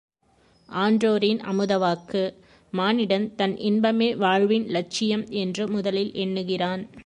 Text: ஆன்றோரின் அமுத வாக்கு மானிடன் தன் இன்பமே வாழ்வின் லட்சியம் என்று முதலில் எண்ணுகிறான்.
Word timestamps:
ஆன்றோரின் 0.69 1.39
அமுத 1.41 1.77
வாக்கு 1.77 2.23
மானிடன் 2.73 3.35
தன் 3.35 3.57
இன்பமே 3.57 4.15
வாழ்வின் 4.15 4.67
லட்சியம் 4.67 5.25
என்று 5.29 5.67
முதலில் 5.67 6.11
எண்ணுகிறான். 6.13 6.83